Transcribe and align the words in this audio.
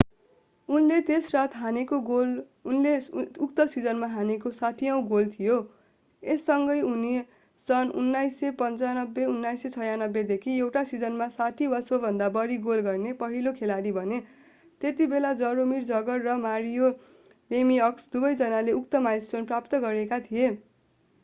उनले 0.69 0.95
त्यस 1.07 1.27
रात 1.33 1.55
हानेको 1.55 1.97
दोस्रो 1.97 2.05
गोल 2.05 2.29
उनले 2.69 2.93
उक्त 3.45 3.65
सिजनमा 3.73 4.07
हानेको 4.13 4.51
60औँ 4.59 5.01
गोल 5.09 5.27
थियो 5.33 5.57
यससँगै 6.23 6.77
उनी 6.87 7.11
सन् 7.65 7.91
1995-1996 7.95 10.23
देखि 10.31 10.55
एउटा 10.55 10.83
सिजनमा 10.93 11.27
60 11.35 11.69
वा 11.73 11.81
सोभन्दा 11.81 12.29
बढी 12.31 12.57
गोल 12.63 12.81
गर्ने 12.87 13.13
पहिलो 13.19 13.53
खेलाडी 13.59 13.91
बने 13.91 14.19
त्यतिबेला 14.81 15.33
जरोमिर 15.35 15.83
जगर 15.91 16.19
र 16.21 16.39
मारियो 16.39 16.89
लेमिअक्स 17.51 18.09
दुवै 18.09 18.33
जनाले 18.37 18.73
उक्त 18.73 18.95
माइलस्टोन 19.01 19.45
प्राप्त 19.45 19.79
गरेका 19.85 20.19
थिए 20.25 20.49